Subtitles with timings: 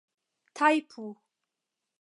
[0.55, 1.05] tajpu